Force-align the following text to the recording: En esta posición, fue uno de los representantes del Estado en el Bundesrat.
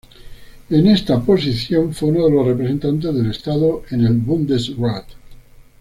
En 0.71 0.87
esta 0.87 1.19
posición, 1.21 1.93
fue 1.93 2.09
uno 2.09 2.25
de 2.25 2.31
los 2.31 2.47
representantes 2.47 3.13
del 3.13 3.29
Estado 3.29 3.83
en 3.91 4.03
el 4.03 4.13
Bundesrat. 4.17 5.05